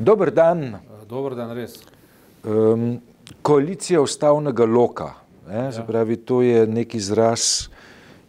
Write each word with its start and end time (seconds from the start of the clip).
Dober 0.00 0.30
dan. 0.32 0.78
Dober 1.08 1.34
dan, 1.36 1.50
res. 1.52 1.74
Um, 2.40 3.02
koalicija 3.44 4.00
ustavnega 4.00 4.64
loka. 4.64 5.10
Ja. 5.44 5.66
Pravi, 5.84 6.16
to 6.16 6.40
je 6.40 6.62
nek 6.66 6.94
izraz, 6.96 7.68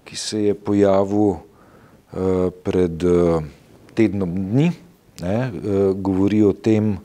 ki 0.03 0.17
se 0.19 0.41
je 0.49 0.55
pojavil 0.57 1.29
uh, 1.31 1.39
pred 2.65 3.05
uh, 3.07 3.39
tednom 3.95 4.35
dni. 4.35 4.67
Ne, 5.21 5.37
uh, 5.47 5.79
govori 5.95 6.41
o 6.43 6.51
tem, 6.51 6.97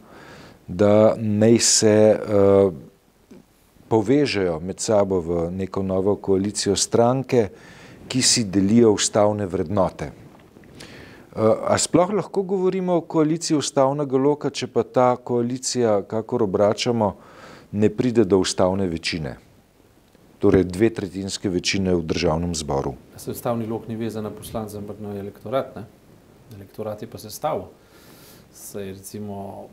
da 0.67 1.15
naj 1.15 1.59
se 1.63 1.97
uh, 2.17 2.75
povežejo 3.87 4.59
med 4.67 4.83
sabo 4.83 5.23
v 5.23 5.49
neko 5.63 5.87
novo 5.87 6.17
koalicijo 6.19 6.75
stranke, 6.75 7.49
ki 8.09 8.23
si 8.23 8.49
delijo 8.51 8.97
ustavne 8.99 9.47
vrednote. 9.47 10.11
A 11.37 11.79
sploh 11.79 12.15
lahko 12.17 12.43
govorimo 12.43 12.95
o 12.97 13.01
koaliciji 13.01 13.59
ustavnega 13.59 14.17
loka, 14.17 14.51
če 14.51 14.71
pa 14.73 14.83
ta 14.89 15.09
koalicija, 15.17 15.99
kakor 16.09 16.47
obračamo, 16.47 17.11
ne 17.77 17.91
pride 17.93 18.25
do 18.25 18.39
ustavne 18.41 18.87
večine? 18.89 19.35
Torej 20.41 20.65
dve 20.65 20.89
tretjinske 20.97 21.53
večine 21.53 21.93
v 21.95 22.05
državnem 22.09 22.55
zboru. 22.57 22.95
Se 23.21 23.31
ustavni 23.31 23.67
lok 23.69 23.89
ni 23.89 23.97
vezan 24.01 24.25
na 24.25 24.31
poslance, 24.33 24.79
ampak 24.79 25.01
na 25.01 25.13
elektorat. 25.17 25.77
Ne? 25.77 25.85
Elektorat 26.57 27.03
je 27.03 27.11
pa 27.11 27.21
sestavil. 27.21 27.69
Se 28.53 28.87
je 28.87 28.95
recimo 28.97 29.69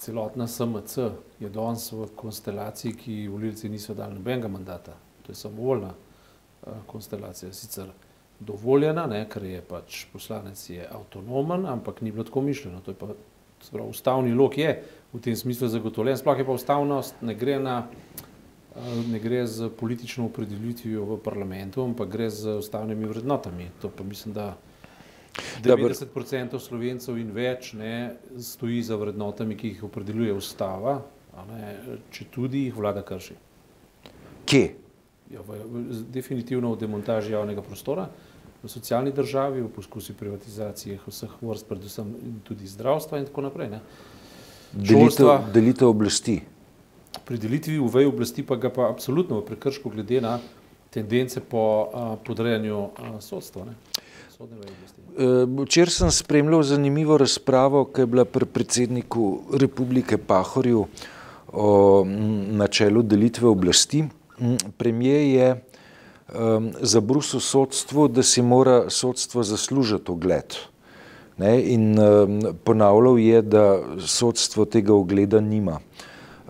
celotna 0.00 0.48
SMC 0.48 0.98
je 1.40 1.48
danes 1.48 1.92
v 1.92 2.10
konstelaciji, 2.16 2.92
ki 2.92 3.16
volilci 3.28 3.68
niso 3.68 3.94
dali 3.94 4.14
nobenega 4.14 4.48
mandata. 4.48 4.92
To 5.24 5.32
je 5.32 5.36
samovoljna 5.36 5.92
uh, 5.92 6.72
konstelacija. 6.86 7.52
Sicer 7.52 7.88
dovoljena, 8.40 9.06
ne, 9.06 9.24
ker 9.28 9.44
je 9.44 9.60
pač 9.62 10.04
poslanec 10.12 10.60
je 10.70 10.86
avtonomen, 10.88 11.66
ampak 11.66 12.00
ni 12.00 12.12
bilo 12.12 12.24
tako 12.24 12.40
mišljeno. 12.40 12.80
To 12.84 12.94
je 12.94 12.98
pa, 12.98 13.12
sprav, 13.62 13.88
ustavni 13.88 14.32
lok 14.34 14.58
je 14.58 14.72
v 15.12 15.20
tem 15.20 15.36
smislu 15.36 15.68
zagotovljen, 15.68 16.16
sploh 16.16 16.38
je 16.38 16.46
pa 16.46 16.56
ustavnost, 16.56 17.20
ne 17.22 17.34
gre, 17.34 17.58
na, 17.60 17.76
ne 19.10 19.20
gre 19.20 19.44
z 19.46 19.68
politično 19.76 20.26
opredelitvijo 20.30 21.04
v 21.04 21.20
parlamentu, 21.24 21.84
ampak 21.84 22.08
gre 22.08 22.30
z 22.30 22.56
ustavnimi 22.62 23.08
vrednotami. 23.10 23.70
To 23.82 23.92
pa 23.92 24.04
mislim, 24.04 24.34
da 24.34 24.54
90% 25.62 26.58
slovencev 26.58 27.18
in 27.20 27.30
več 27.34 27.72
ne, 27.78 28.16
stoji 28.40 28.82
za 28.82 28.96
vrednotami, 28.96 29.56
ki 29.56 29.74
jih 29.74 29.84
opredeljuje 29.90 30.34
ustava, 30.34 31.00
ne, 31.50 31.74
če 32.10 32.26
tudi 32.32 32.66
jih 32.66 32.76
vlada 32.76 33.04
krši. 33.06 33.36
Kje? 34.50 34.64
Ja, 35.30 35.44
v, 35.46 35.84
definitivno 36.10 36.72
v 36.74 36.80
demontaži 36.80 37.36
javnega 37.36 37.62
prostora, 37.62 38.08
v 38.62 38.68
socialni 38.68 39.12
državi, 39.12 39.62
v 39.62 39.68
poskusi 39.72 40.12
privatizacije 40.12 40.98
vseh 41.06 41.30
vrst, 41.40 41.68
predvsem 41.68 42.14
tudi 42.44 42.66
zdravstva 42.68 43.18
in 43.18 43.28
tako 43.28 43.48
naprej. 43.48 43.70
Ne. 43.76 43.80
Delitev, 44.72 45.30
delitev 45.54 45.88
oblasti. 45.88 46.40
Pri 47.24 47.38
delitvi 47.38 47.78
v 47.78 47.88
veji 47.90 48.06
oblasti 48.06 48.42
pa 48.46 48.56
ga 48.60 48.70
pa 48.70 48.90
absolutno 48.90 49.40
v 49.40 49.46
prekršku 49.48 49.90
glede 49.90 50.20
na 50.20 50.38
tendence 50.90 51.40
po 51.40 51.62
a, 51.90 52.16
podrejanju 52.16 52.76
a, 52.78 53.16
sodstva. 53.20 53.64
Ne. 53.64 53.74
Včeraj 55.64 55.92
sem 55.92 56.10
spremljal 56.10 56.62
zanimivo 56.62 57.18
razpravo, 57.20 57.84
ki 57.84 58.00
je 58.00 58.06
bila 58.06 58.24
pri 58.24 58.46
predsedniku 58.46 59.56
republike 59.60 60.16
Pahorju 60.18 60.86
o 61.52 62.04
načelu 62.56 63.02
delitve 63.02 63.48
oblasti. 63.48 64.04
Premijer 64.78 65.20
je 65.20 65.48
um, 66.34 66.72
zabrusil 66.80 67.40
sodstvo, 67.40 68.08
da 68.08 68.22
si 68.22 68.42
mora 68.42 68.90
sodstvo 68.90 69.42
zaslužiti 69.42 70.10
ogled. 70.10 70.56
Ne? 71.38 71.62
In 71.62 71.98
um, 71.98 72.40
ponavljal 72.64 73.18
je, 73.18 73.42
da 73.42 73.82
sodstvo 73.98 74.64
tega 74.64 74.94
ogleda 74.94 75.40
nima. 75.40 75.80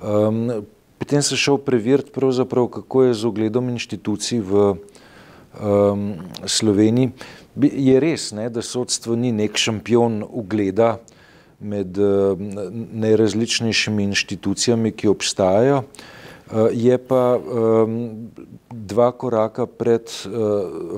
Um, 0.03 0.65
potem 0.99 1.23
sem 1.23 1.37
šel 1.37 1.59
preveriti, 1.59 2.11
kako 2.73 3.03
je 3.03 3.15
z 3.15 3.25
ogledom 3.25 3.69
inštitucij 3.69 4.41
v 4.41 4.75
um, 5.61 6.15
Sloveniji. 6.45 7.13
Je 7.61 8.01
res, 8.01 8.33
ne, 8.33 8.49
da 8.51 8.63
sodstvo 8.63 9.17
ni 9.17 9.33
nek 9.33 9.57
šampion 9.57 10.25
ugleda 10.29 10.99
med 11.61 11.99
uh, 11.99 12.39
najrazličnejšimi 12.93 14.05
inštitucijami, 14.05 14.93
ki 14.93 15.09
obstajajo. 15.09 15.83
Uh, 15.85 16.20
je 16.73 16.99
pa 16.99 17.39
um, 17.39 18.31
dva 18.71 19.13
koraka 19.13 19.67
pred 19.67 20.11
uh, 20.27 20.33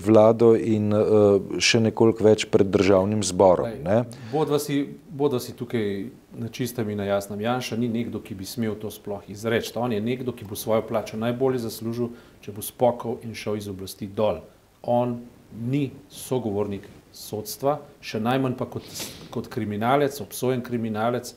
vlado 0.00 0.54
in 0.56 0.92
uh, 0.92 1.58
še 1.60 1.80
nekoliko 1.84 2.24
več 2.24 2.46
pred 2.48 2.70
državnim 2.72 3.20
zborom. 3.26 3.68
Ne? 3.84 3.98
Bodva 4.32 4.56
si, 4.62 4.80
bodva 5.08 5.42
si 5.42 5.52
tukaj 5.56 6.08
na 6.40 6.48
čistem 6.48 6.88
in 6.90 7.02
na 7.02 7.08
jasnem. 7.10 7.42
Janša 7.44 7.76
ni 7.76 7.90
nekdo, 7.92 8.22
ki 8.24 8.36
bi 8.38 8.48
smel 8.48 8.78
to 8.80 8.90
sploh 8.90 9.20
izreči. 9.28 9.74
On 9.76 9.92
je 9.92 10.00
nekdo, 10.00 10.32
ki 10.32 10.48
bo 10.48 10.56
svojo 10.56 10.86
plačo 10.88 11.20
najbolje 11.20 11.62
zaslužil, 11.66 12.12
če 12.40 12.56
bo 12.56 12.64
spokal 12.64 13.20
in 13.26 13.36
šel 13.36 13.60
iz 13.60 13.68
oblasti 13.68 14.08
dol. 14.08 14.40
On 14.82 15.20
ni 15.52 15.90
sogovornik 16.08 16.88
sodstva, 17.12 17.76
še 18.00 18.22
najmanj 18.24 18.56
pa 18.56 18.66
kot, 18.72 18.86
kot 19.32 19.50
kriminalec, 19.52 20.16
obsojen 20.24 20.64
kriminalec, 20.64 21.34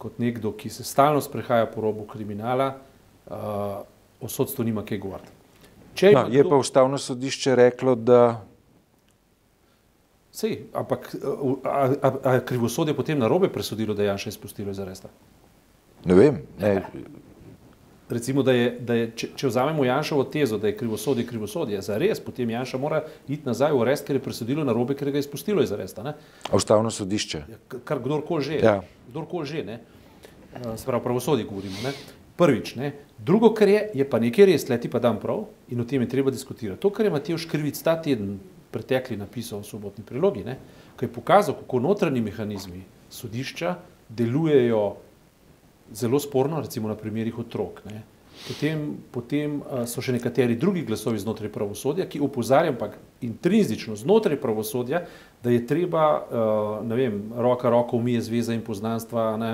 kot 0.00 0.16
nekdo, 0.16 0.54
ki 0.56 0.72
se 0.72 0.84
stalno 0.86 1.20
sprehaja 1.20 1.68
po 1.68 1.84
robu 1.84 2.06
kriminala, 2.08 2.78
o 4.20 4.28
sodstvu 4.28 4.64
nima 4.64 4.84
kaj 4.84 4.98
govoriti. 4.98 5.30
No, 6.02 6.26
je 6.30 6.44
pa 6.48 6.56
ustavno 6.56 6.98
sodišče 6.98 7.56
reklo, 7.56 7.94
da. 7.94 8.44
Sej, 10.32 10.58
ampak 10.72 11.14
je 11.14 12.40
krivosodje 12.46 12.94
potem 12.94 13.18
na 13.18 13.28
robe 13.28 13.48
presodilo, 13.48 13.94
da 13.94 14.02
je 14.02 14.06
Janša 14.06 14.28
izpustilo 14.28 14.70
iz 14.70 14.78
aresta? 14.80 15.08
Ne 16.04 16.14
vem. 16.14 16.42
Ne. 16.58 16.82
Recimo, 18.10 18.42
da 18.42 18.52
je, 18.52 18.70
da 18.80 18.94
je, 18.94 19.10
če, 19.14 19.28
če 19.38 19.46
vzamemo 19.46 19.84
Janšovo 19.86 20.24
tezo, 20.24 20.58
da 20.58 20.66
je 20.66 20.74
krivosodje 20.76 21.22
krivosodje, 21.26 21.78
za 21.82 21.98
res, 21.98 22.18
potem 22.20 22.50
Janša 22.50 22.78
mora 22.82 23.04
iti 23.28 23.46
nazaj 23.46 23.70
v 23.70 23.84
arest, 23.84 24.06
ker 24.06 24.18
je 24.18 24.22
presodilo 24.24 24.64
na 24.66 24.74
robe, 24.74 24.96
ker 24.98 25.12
ga 25.12 25.20
je 25.20 25.26
izpustilo 25.28 25.62
iz 25.62 25.70
aresta. 25.72 26.02
Ne? 26.02 26.16
Ustavno 26.52 26.90
sodišče. 26.90 27.42
Ja, 27.50 27.60
kar 27.86 28.02
kdorkoli 28.02 28.42
že. 28.42 28.58
Ja. 28.58 28.80
Kdorkoli 29.12 29.46
že, 29.46 29.62
ne. 29.68 29.78
Spravo 30.76 31.04
pravosodje 31.04 31.46
govorimo. 31.46 31.84
Ne? 31.86 31.94
Prvič, 32.40 32.74
ne. 32.80 32.94
drugo, 33.20 33.50
kar 33.52 33.68
je, 33.68 33.82
je 34.00 34.06
pa 34.08 34.18
nekaj 34.22 34.48
res, 34.48 34.64
leti 34.70 34.88
pa 34.88 34.98
dan 34.98 35.18
prav 35.20 35.44
in 35.68 35.80
o 35.80 35.84
tem 35.84 36.00
je 36.00 36.08
treba 36.08 36.32
diskutirati. 36.32 36.80
To, 36.80 36.88
kar 36.88 37.04
je 37.04 37.12
Matej 37.12 37.36
Škrvic 37.44 37.76
ta 37.84 37.98
teden 38.00 38.38
pretekli 38.72 39.18
napisal 39.20 39.60
v 39.60 39.68
sobotni 39.68 40.04
prilogi, 40.06 40.44
ne, 40.46 40.56
ko 40.96 41.04
je 41.04 41.12
pokazal, 41.12 41.58
kako 41.58 41.82
notranji 41.84 42.22
mehanizmi 42.24 42.80
sodišča 43.12 43.74
delujejo 44.08 44.96
zelo 45.92 46.20
sporno, 46.22 46.60
recimo 46.60 46.88
na 46.88 46.96
primerih 46.96 47.38
otrok. 47.38 47.82
Ne. 47.90 48.02
Potem, 48.40 48.84
potem 49.12 49.58
so 49.84 50.00
še 50.00 50.14
nekateri 50.16 50.56
drugi 50.56 50.86
glasovi 50.88 51.20
znotraj 51.20 51.50
pravosodja, 51.52 52.06
ki 52.08 52.22
opozarjam 52.24 52.78
pa 52.80 52.88
intrinzično 53.20 53.98
znotraj 54.00 54.38
pravosodja, 54.40 55.02
da 55.44 55.52
je 55.52 55.60
treba, 55.68 56.04
ne 56.86 56.96
vem, 56.96 57.18
roka 57.36 57.68
roko 57.68 58.00
umije 58.00 58.22
zveza 58.30 58.56
in 58.56 58.64
poznanstva, 58.64 59.34
ne, 59.36 59.52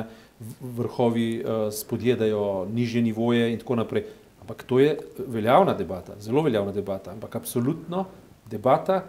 vrhovi 0.60 1.44
uh, 1.44 1.72
spodjedajo 1.72 2.66
nižje 2.72 3.02
nivoje 3.02 3.52
in 3.52 3.58
tako 3.58 3.76
naprej. 3.76 4.04
Ampak 4.40 4.62
to 4.62 4.78
je 4.78 4.98
veljavna 5.26 5.74
debata, 5.74 6.14
zelo 6.20 6.42
veljavna 6.42 6.72
debata, 6.72 7.10
ampak 7.10 7.36
absolutno 7.36 8.04
debata, 8.50 9.02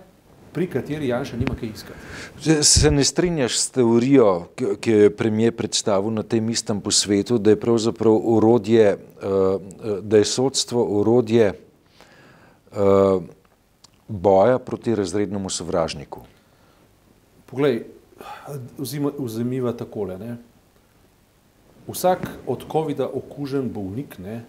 pri 0.53 0.67
kateri 0.67 1.07
Janša 1.07 1.37
nima 1.37 1.53
kaj 1.59 1.69
iskati. 1.69 2.63
Se 2.63 2.91
ne 2.91 3.03
strinjaš 3.03 3.57
s 3.59 3.69
teorijo, 3.69 4.47
ki 4.55 4.91
jo 4.91 5.03
je 5.03 5.15
premijer 5.15 5.53
predstavil 5.55 6.11
na 6.13 6.23
tem 6.23 6.49
istem 6.49 6.81
posvetu, 6.81 7.37
da 7.37 7.53
je 7.53 7.59
pravzaprav 7.59 8.17
urodje, 8.17 8.97
uh, 8.97 9.61
da 10.01 10.17
je 10.17 10.25
sodstvo 10.25 10.83
urodje 11.01 11.53
boja 14.07 14.59
proti 14.59 14.95
razrednemu 14.95 15.49
sovražniku? 15.49 16.21
Poglej, 17.45 17.83
vzemiva 19.17 19.73
takole, 19.73 20.17
ne? 20.17 20.37
Vsak 21.87 22.27
od 22.47 22.65
COVID-a 22.71 23.07
okužen 23.07 23.69
bolnik, 23.73 24.17
ne, 24.19 24.41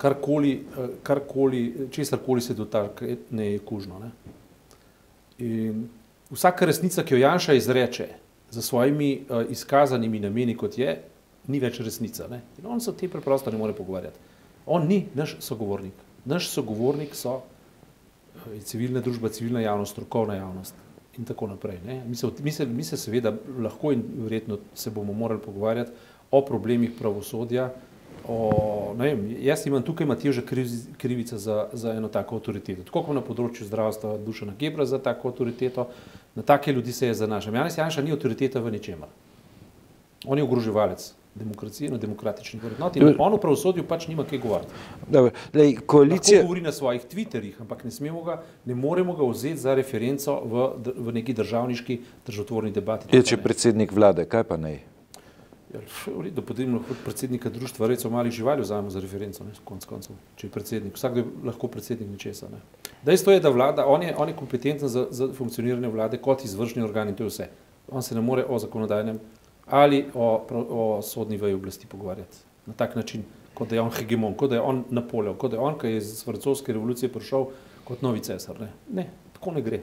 karkoli, 0.00 0.64
karkoli, 1.02 1.88
česarkoli 1.90 2.40
se 2.40 2.54
dotakne, 2.54 3.52
je 3.52 3.58
kužno. 3.58 3.98
Ne. 3.98 4.10
In 5.38 5.88
vsaka 6.30 6.66
resnica, 6.66 7.04
ki 7.04 7.14
jo 7.14 7.20
Janša 7.20 7.56
izreče 7.58 8.08
za 8.50 8.62
svojimi 8.62 9.10
uh, 9.28 9.44
izkazanimi 9.50 10.20
nameni, 10.20 10.56
kot 10.56 10.78
je, 10.78 10.96
ni 11.48 11.60
več 11.60 11.80
resnica. 11.84 12.28
Ne. 12.30 12.40
In 12.58 12.66
on 12.66 12.80
se 12.80 12.90
o 12.90 12.96
tem 12.96 13.10
preprosto 13.10 13.50
ne 13.50 13.58
more 13.58 13.76
pogovarjati. 13.76 14.18
On 14.66 14.86
ni 14.86 15.04
naš 15.14 15.36
sogovornik. 15.44 16.06
Naš 16.24 16.48
sogovornik 16.52 17.14
so 17.14 17.40
uh, 17.40 18.54
civilna 18.64 19.04
družba, 19.04 19.28
civilna 19.28 19.64
javnost, 19.66 19.92
strokovna 19.98 20.38
javnost 20.40 20.86
in 21.18 21.26
tako 21.28 21.50
naprej. 21.50 21.80
Mi 22.06 22.16
se, 22.16 22.30
mi, 22.40 22.52
se, 22.52 22.66
mi 22.66 22.84
se 22.84 22.96
seveda 22.96 23.34
lahko 23.58 23.92
in 23.92 24.04
verjetno 24.24 24.58
se 24.74 24.90
bomo 24.90 25.12
morali 25.12 25.42
pogovarjati 25.44 25.92
o 26.30 26.42
problemih 26.46 26.90
pravosodja. 26.98 27.70
O, 28.28 28.94
vem, 28.98 29.36
jaz 29.42 29.66
imam 29.66 29.82
tukaj 29.82 30.06
Matijoža 30.06 30.42
krivica 30.98 31.38
za, 31.38 31.68
za 31.72 31.92
eno 31.92 32.08
tako 32.08 32.36
avtoriteto. 32.36 32.84
Tako 32.86 33.02
kot 33.06 33.16
na 33.16 33.22
področju 33.24 33.66
zdravstva 33.66 34.18
Dušana 34.22 34.54
Gebra 34.58 34.86
za 34.86 35.00
tako 35.02 35.32
avtoriteto, 35.32 35.88
na 36.36 36.42
take 36.46 36.72
ljudi 36.72 36.92
se 36.92 37.08
je 37.08 37.16
zanašam. 37.24 37.54
Janes 37.54 37.78
Janša 37.78 38.04
ni 38.04 38.12
avtoriteta 38.14 38.60
v 38.60 38.76
ničemer. 38.76 39.08
On 40.26 40.38
je 40.38 40.44
ogroževalec 40.44 41.14
demokracije 41.34 41.90
na 41.90 41.96
demokratičnih 41.96 42.62
vrednot 42.62 42.96
in 42.96 43.14
on 43.18 43.34
v 43.34 43.38
pravosodju 43.40 43.84
pač 43.88 44.08
nima 44.10 44.24
kaj 44.26 44.38
govoriti. 44.42 44.72
Dobro, 45.08 45.30
lej, 45.54 45.76
koalicija... 45.86 46.40
Lahko 46.40 46.48
govori 46.48 46.60
na 46.60 46.72
svojih 46.72 47.06
Twitterjih, 47.06 47.60
ampak 47.62 47.84
ne, 47.84 47.90
smemo 47.90 48.22
ga, 48.26 48.42
ne 48.66 48.74
moremo 48.74 49.14
ga 49.16 49.26
vzeti 49.30 49.62
za 49.62 49.74
referenco 49.74 50.36
v, 50.44 50.68
v 50.96 51.14
neki 51.20 51.34
državniški 51.38 52.00
državotvorni 52.26 52.74
debati. 52.74 53.16
Je, 53.16 53.22
če 53.22 53.38
predsednik 53.38 53.94
vlade, 53.94 54.26
kaj 54.26 54.44
pa 54.50 54.58
ne? 54.58 54.80
Ja, 55.74 55.80
da 56.34 56.42
potem 56.42 56.74
lahko 56.74 56.94
predsednika 57.04 57.50
društva 57.50 57.86
recimo 57.86 58.16
malih 58.16 58.32
živali 58.32 58.62
vzamemo 58.62 58.90
za 58.90 59.00
referenco, 59.00 59.44
konc 59.64 59.84
koncev, 59.86 60.16
če 60.36 60.46
je 60.46 60.50
predsednik. 60.50 60.94
Vsakdo 60.98 61.20
je 61.20 61.26
lahko 61.46 61.68
predsednik 61.70 62.10
ničesa. 62.10 62.48
Ne. 62.50 62.58
Dejstvo 63.06 63.32
je, 63.32 63.40
da 63.40 63.52
vlada, 63.54 63.86
on 63.86 64.02
je, 64.02 64.14
on 64.18 64.28
je 64.28 64.36
kompetenten 64.36 64.88
za, 64.88 65.06
za 65.10 65.30
funkcioniranje 65.32 65.88
vlade 65.88 66.18
kot 66.18 66.44
izvršni 66.44 66.82
organ 66.82 67.08
in 67.08 67.14
to 67.14 67.28
je 67.28 67.30
vse. 67.30 67.48
On 67.90 68.02
se 68.02 68.14
ne 68.14 68.20
more 68.20 68.44
o 68.44 68.58
zakonodajnem 68.58 69.20
ali 69.66 70.06
o, 70.14 70.46
o 70.50 71.02
sodni 71.02 71.36
veji 71.36 71.54
oblasti 71.54 71.86
pogovarjati 71.86 72.36
na 72.66 72.74
tak 72.74 72.96
način, 72.96 73.22
kot 73.54 73.68
da 73.68 73.76
je 73.76 73.80
on 73.80 73.90
hegemon, 73.90 74.34
kot 74.34 74.50
da 74.50 74.56
je 74.56 74.62
on 74.62 74.84
Napoleon, 74.90 75.36
kot 75.38 75.50
da 75.50 75.56
je 75.56 75.62
on, 75.62 75.78
ki 75.78 75.86
je 75.86 75.96
iz 75.96 76.24
francoske 76.24 76.72
revolucije 76.72 77.12
prišel 77.12 77.46
kot 77.84 78.02
novi 78.02 78.20
cesar. 78.20 78.60
Ne. 78.60 78.72
ne, 78.92 79.06
tako 79.32 79.54
ne 79.54 79.62
gre. 79.62 79.80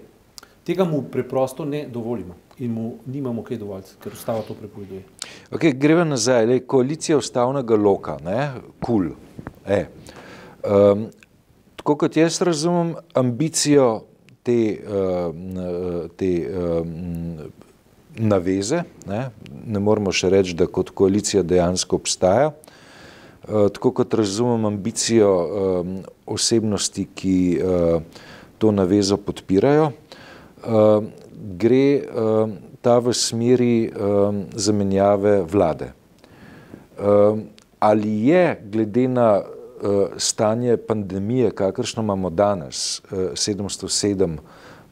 Tega 0.67 0.83
mu 0.83 1.01
preprosto 1.01 1.65
ne 1.65 1.85
dovolimo 1.87 2.35
in 2.59 2.71
mu 2.71 2.97
nimamo 3.05 3.43
kaj 3.43 3.57
dovoljiti, 3.57 3.93
ker 4.03 4.11
ustava 4.13 4.41
to 4.43 4.53
prepoveduje. 4.53 5.03
Okay, 5.51 5.71
gremo 5.71 6.03
nazaj, 6.03 6.45
le, 6.45 6.57
koalicija 6.59 7.17
ustavnega 7.17 7.75
loka, 7.75 8.17
kul. 8.19 8.65
Cool. 8.85 9.07
E. 9.67 9.85
Um, 10.67 11.05
tako 11.75 11.95
kot 11.95 12.17
jaz 12.17 12.41
razumem 12.41 12.95
ambicijo 13.13 14.01
te, 14.43 14.57
uh, 14.83 16.09
te 16.19 16.31
um, 16.51 17.37
naveze, 18.17 18.81
ne? 19.07 19.21
ne 19.65 19.79
moramo 19.79 20.11
še 20.11 20.33
reči, 20.33 20.55
da 20.57 20.67
kot 20.67 20.91
koalicija 20.91 21.45
dejansko 21.47 21.95
obstaja. 21.95 22.49
Uh, 23.47 23.69
tako 23.71 23.93
kot 24.01 24.19
razumem 24.19 24.67
ambicijo 24.67 25.31
um, 25.31 25.95
osebnosti, 26.25 27.07
ki 27.15 27.37
uh, 27.61 28.25
to 28.57 28.73
navezo 28.75 29.15
podpirajo, 29.17 29.93
gre 31.57 32.01
uh, 32.01 32.49
ta 32.81 32.99
v 32.99 33.13
smeri 33.13 33.89
uh, 33.89 34.35
zamenjave 34.55 35.41
vlade. 35.41 35.93
Ali 37.79 38.13
je 38.27 38.61
glede 38.65 39.07
na 39.07 39.41
uh, 39.41 40.07
stanje 40.17 40.77
pandemije, 40.77 41.51
kakršno 41.51 42.03
imamo 42.03 42.29
danes, 42.29 42.99
uh, 42.99 43.17
707 43.37 44.37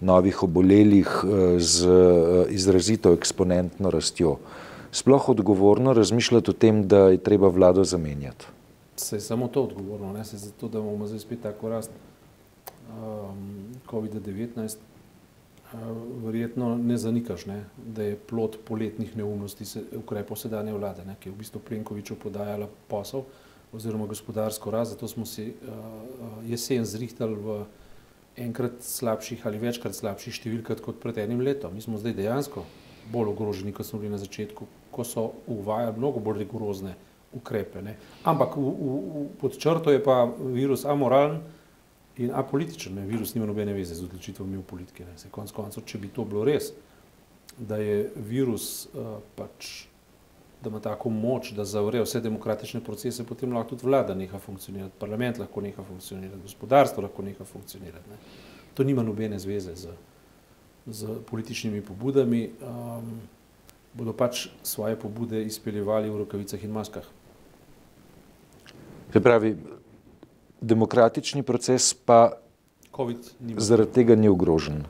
novih 0.02 0.44
obolelih 0.44 1.08
eh, 1.08 1.60
z 1.60 1.88
eh, 1.88 2.54
izrazito 2.54 3.14
eksponentno 3.14 3.92
rastjo. 3.92 4.38
Sploh 4.92 5.30
odgovorno 5.30 5.94
razmišljati 5.94 6.52
o 6.52 6.54
tem, 6.54 6.88
da 6.88 7.10
je 7.10 7.18
treba 7.18 7.48
vlado 7.48 7.84
zamenjati. 7.84 8.46
Se 8.96 9.16
je 9.16 9.22
samo 9.22 9.48
to 9.48 9.64
odgovorno, 9.64 10.14
ne 10.14 10.24
se 10.26 10.38
zato, 10.38 10.68
da 10.68 10.82
bomo 10.82 11.08
zdaj 11.08 11.20
spet 11.20 11.42
tako 11.42 11.70
rast 11.70 11.92
um, 12.90 13.76
COVID-19. 13.92 14.78
Verjetno 16.24 16.76
ne 16.78 16.98
zanikaš, 16.98 17.46
ne, 17.46 17.64
da 17.78 18.04
je 18.04 18.20
plot 18.30 18.58
poletnih 18.66 19.16
neumnosti 19.18 19.66
se, 19.66 19.84
ukrepov 19.98 20.38
sedanje 20.38 20.74
vlade, 20.74 21.06
ne, 21.06 21.16
ki 21.20 21.30
je 21.30 21.34
v 21.34 21.40
bistvu 21.42 21.62
Plenkoviču 21.68 22.18
podajala 22.22 22.68
posel 22.88 23.26
oziroma 23.76 24.06
gospodarsko 24.08 24.72
rast, 24.72 24.96
zato 24.96 25.08
smo 25.08 25.26
si 25.26 25.50
uh, 25.52 26.38
jesen 26.48 26.86
zrihtali 26.86 27.36
v 27.36 27.58
enkrat 28.38 28.80
slabših 28.84 29.46
ali 29.48 29.60
večkrat 29.60 29.96
slabših 29.96 30.36
številk 30.36 30.72
kot 30.84 31.00
pred 31.04 31.18
enim 31.24 31.42
letom. 31.44 31.76
Mi 31.76 31.84
smo 31.84 32.00
zdaj 32.00 32.16
dejansko 32.20 32.66
bolj 33.12 33.34
ogroženi, 33.34 33.74
kot 33.76 33.88
smo 33.88 34.00
bili 34.00 34.12
na 34.12 34.20
začetku, 34.22 34.68
ko 34.92 35.04
so 35.04 35.28
uvajali 35.48 35.98
mnogo 35.98 36.24
bolj 36.24 36.44
rigorozne 36.44 36.96
ukrepe. 37.36 37.82
Ne. 37.84 37.98
Ampak 38.24 38.56
v, 38.56 38.64
v, 38.64 38.96
v, 38.96 39.26
pod 39.42 39.58
črto 39.60 39.92
je 39.92 40.02
pa 40.04 40.24
virus 40.56 40.86
amoralen 40.88 41.42
in 42.18 42.32
apolitičen. 42.34 42.96
Ne. 42.96 43.06
Virus 43.06 43.36
nima 43.36 43.48
nobene 43.48 43.74
veze 43.74 43.96
z 43.96 44.06
odločitvami 44.06 44.58
v 44.58 44.64
politiki. 44.64 45.06
Ne. 45.06 45.18
Se 45.18 45.32
konc 45.32 45.52
koncev, 45.52 45.84
če 45.86 46.00
bi 46.02 46.12
to 46.14 46.26
bilo 46.26 46.46
res, 46.48 46.72
da 47.58 47.78
je 47.80 48.10
virus 48.16 48.88
uh, 48.94 49.20
pač 49.36 49.86
da 50.66 50.70
ima 50.70 50.80
tako 50.80 51.10
moč, 51.10 51.52
da 51.52 51.66
zavre 51.66 52.02
vse 52.02 52.20
demokratične 52.22 52.80
procese, 52.84 53.24
potem 53.24 53.54
lahko 53.54 53.76
tudi 53.76 53.86
vlada 53.86 54.16
neha 54.16 54.40
funkcionirati, 54.40 54.98
parlament 55.00 55.38
lahko 55.38 55.62
neha 55.62 55.84
funkcionirati, 55.84 56.42
gospodarstvo 56.42 57.04
lahko 57.04 57.22
neha 57.22 57.46
funkcionirati. 57.46 58.10
Ne. 58.10 58.18
To 58.74 58.84
nima 58.84 59.04
nobene 59.04 59.40
zveze 59.40 59.76
z, 59.76 59.94
z 60.88 61.20
političnimi 61.30 61.82
pobudami. 61.86 62.50
Um, 62.62 63.20
bodo 63.94 64.14
pač 64.14 64.48
svoje 64.64 64.98
pobude 65.00 65.44
izpeljevali 65.46 66.10
v 66.10 66.18
rokavicah 66.18 66.64
in 66.64 66.72
maskah. 66.72 67.06
Se 69.14 69.22
pravi, 69.22 69.56
demokratični 70.62 71.44
proces 71.44 71.94
pa 71.94 72.32
zaradi 73.58 73.92
tega 73.92 74.16
ni 74.16 74.30
ogrožen. 74.30 74.84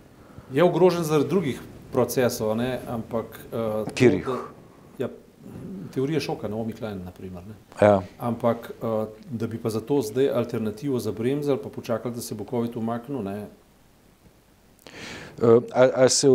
Je 0.53 0.63
ogrožen 0.63 1.03
zaradi 1.03 1.29
drugih 1.29 1.61
procesov, 1.91 2.55
ne? 2.57 2.79
ampak. 2.87 3.39
Uh, 3.49 3.87
Kjerih? 3.95 4.27
Ja, 4.99 5.09
teorije 5.93 6.19
šoka, 6.19 6.47
Naomi 6.47 6.73
Klein, 6.73 7.01
naprimer. 7.05 7.43
Ja. 7.81 8.01
Ampak, 8.19 8.71
uh, 8.81 9.07
da 9.31 9.47
bi 9.47 9.57
pa 9.57 9.69
za 9.69 9.81
to 9.81 10.01
zdaj 10.01 10.29
alternativo 10.29 10.99
zabremzali, 10.99 11.59
pa 11.63 11.69
počakali, 11.69 12.15
da 12.15 12.21
se 12.21 12.35
bo 12.35 12.45
COVID 12.49 12.77
umaknil, 12.77 13.23
ne. 13.23 13.47
Uh, 15.41 15.63
a, 15.73 16.05
a, 16.05 16.09
se, 16.09 16.27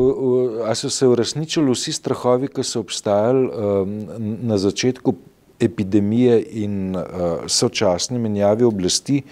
a 0.67 0.75
so 0.75 0.91
se 0.91 1.07
uresničili 1.07 1.73
vsi 1.73 1.93
strahovi, 1.93 2.49
ki 2.49 2.65
so 2.65 2.81
obstajali 2.81 3.47
um, 3.49 3.95
na 4.43 4.59
začetku 4.59 5.15
epidemije 5.61 6.43
in 6.65 6.97
uh, 6.97 7.03
sočasni 7.47 8.19
menjavi 8.19 8.65
oblasti, 8.65 9.23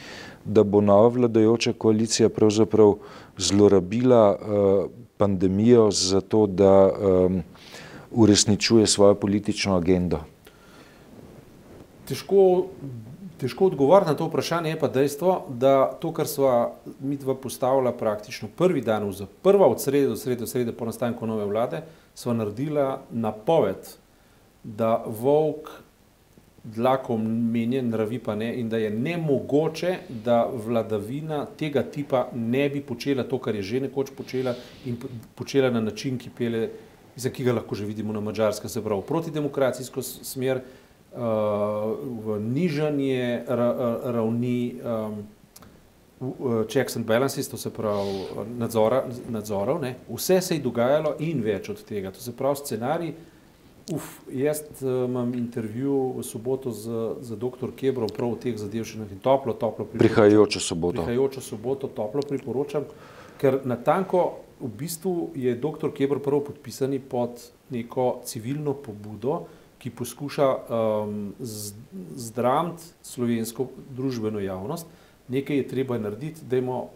da 0.44 0.62
bo 0.62 0.80
nova 0.80 1.08
vladajoča 1.08 1.72
koalicija 1.72 2.28
pravzaprav 2.28 2.94
zlorabila 3.36 4.36
uh, 4.36 4.90
pandemijo 5.16 5.90
za 5.90 6.20
to, 6.20 6.46
da 6.46 6.90
um, 6.90 7.42
uresničuje 8.10 8.86
svojo 8.86 9.14
politično 9.14 9.76
agendo? 9.76 10.20
Težko, 12.08 12.66
težko 13.40 13.66
odgovoriti 13.66 14.10
na 14.10 14.16
to 14.16 14.26
vprašanje, 14.26 14.70
je 14.70 14.78
pa 14.80 14.88
dejstvo, 14.88 15.42
da 15.48 15.92
to, 16.00 16.12
kar 16.12 16.26
smo 16.26 16.70
mi 17.00 17.16
dva 17.16 17.34
postavila 17.34 17.92
praktično 17.92 18.48
prvi 18.56 18.80
dan, 18.80 19.12
prva 19.42 19.66
od 19.66 19.82
srede 19.82 20.06
do 20.08 20.16
srede, 20.16 20.46
srede 20.46 20.72
po 20.72 20.88
nastanku 20.88 21.26
nove 21.26 21.44
vlade, 21.44 21.82
smo 22.14 22.32
naredila 22.32 23.02
napoved, 23.10 23.92
da 24.64 25.04
volk 25.06 25.68
dlakom 26.74 27.24
menje, 27.52 27.82
nravi 27.82 28.18
pa 28.18 28.34
ne 28.34 28.50
in 28.60 28.68
da 28.68 28.76
je 28.76 28.90
nemogoče, 28.90 29.94
da 30.24 30.42
vladavina 30.52 31.46
tega 31.58 31.82
tipa 31.82 32.28
ne 32.34 32.68
bi 32.68 32.80
počela 32.80 33.24
to, 33.24 33.38
kar 33.38 33.54
je 33.54 33.62
že 33.62 33.80
nekoč 33.80 34.10
počela 34.16 34.54
in 34.86 34.96
počela 35.34 35.70
na 35.70 35.80
način, 35.80 36.18
ki 36.18 36.30
pele 36.30 36.68
mislim, 37.14 37.32
ki 37.32 37.44
ga 37.44 37.52
lahko 37.52 37.74
že 37.74 37.86
vidimo 37.86 38.12
na 38.12 38.20
Mačarskem, 38.20 38.70
se 38.70 38.84
pravi, 38.84 39.02
protidemokracijsko 39.06 40.02
smer, 40.02 40.60
uh, 41.12 41.20
v 42.24 42.38
nižanje 42.40 43.44
ra, 43.48 43.98
ravni 44.04 44.80
um, 44.84 45.24
checks 46.68 46.96
and 46.96 47.06
balances, 47.06 47.48
to 47.48 47.56
se 47.56 47.70
pravi 47.70 48.24
nadzora, 48.58 49.04
nadzorov, 49.28 49.80
ne. 49.82 49.94
vse 50.08 50.40
se 50.40 50.54
je 50.54 50.62
dogajalo 50.62 51.16
in 51.18 51.42
več 51.42 51.68
od 51.68 51.82
tega. 51.84 52.10
To 52.10 52.20
se 52.20 52.36
pravi 52.36 52.56
scenarij. 52.56 53.12
Uf, 53.94 54.20
jaz 54.32 54.62
uh, 54.80 55.04
imam 55.08 55.34
intervju 55.34 56.14
v 56.18 56.24
soboto 56.26 56.70
z, 56.70 56.90
z 57.20 57.36
dr. 57.36 57.72
Kebrom, 57.76 58.10
prav 58.12 58.34
v 58.34 58.40
teh 58.42 58.58
zadevščinah 58.58 59.12
in 59.14 59.22
toplo, 59.24 59.54
toplo 59.56 59.86
priporočam. 59.88 60.04
Prihajajočo 60.04 60.60
soboto. 60.60 61.00
Prihajajočo 61.02 61.40
soboto 61.40 61.88
toplo 61.88 62.24
priporočam, 62.28 62.84
ker 63.40 63.62
natanko 63.64 64.44
v 64.60 64.70
bistvu 64.74 65.14
je 65.38 65.54
dr. 65.56 65.92
Kebr 65.94 66.20
prvo 66.20 66.42
podpisani 66.50 66.98
pod 66.98 67.40
neko 67.70 68.20
civilno 68.28 68.74
pobudo, 68.74 69.46
ki 69.78 69.94
poskuša 69.94 70.46
um, 70.50 71.34
zdraviti 72.18 72.82
slovensko 73.02 73.68
družbeno 73.94 74.42
javnost. 74.42 74.86
Nekaj 75.28 75.56
je 75.56 75.68
treba 75.68 75.98
narediti, 76.02 76.42
da 76.50 76.58
uh, 76.58 76.88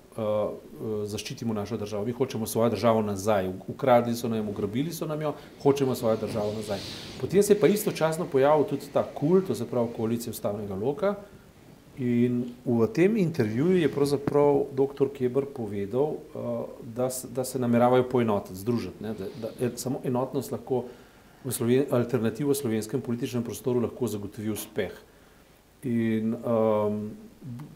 zaščitimo 1.06 1.54
našo 1.54 1.76
državo. 1.76 2.04
Mi 2.04 2.12
hočemo 2.12 2.46
svojo 2.46 2.70
državo 2.70 3.02
nazaj. 3.02 3.50
Ukradli 3.68 4.14
so 4.14 4.28
nam, 4.28 4.48
ugrabili 4.48 4.92
so 4.92 5.06
nam 5.06 5.22
jo, 5.22 5.34
hočemo 5.62 5.94
svojo 5.94 6.16
državo 6.16 6.52
nazaj. 6.56 6.78
Potem 7.20 7.42
se 7.42 7.52
je 7.52 7.60
pa 7.60 7.66
istočasno 7.66 8.26
pojavil 8.32 8.64
tudi 8.64 8.90
ta 8.92 9.04
kult, 9.14 9.46
to 9.46 9.54
se 9.54 9.66
pravi 9.66 9.94
koalicija 9.96 10.30
ustavnega 10.30 10.74
loka, 10.74 11.14
In 12.00 12.56
v 12.64 12.86
tem 12.88 13.16
intervjuju 13.16 13.76
je 13.76 13.88
pravzaprav 13.92 14.64
dr. 14.72 15.10
Kebr 15.12 15.44
povedal, 15.52 16.16
uh, 16.32 16.64
da, 16.80 17.10
da 17.28 17.44
se 17.44 17.58
nameravajo 17.58 18.08
poenotiti, 18.08 18.56
združiti. 18.56 19.02
Ne, 19.04 19.12
da, 19.14 19.50
da 19.60 19.76
samo 19.76 20.00
enotnost 20.04 20.52
lahko 20.52 20.86
v 21.44 21.52
Sloven, 21.52 21.84
alternativo 21.90 22.50
v 22.50 22.56
slovenskem 22.56 23.00
političnem 23.00 23.44
prostoru 23.44 23.82
lahko 23.84 24.08
zagotovi 24.08 24.50
uspeh. 24.50 24.94
In 25.82 26.34
um, 26.34 26.98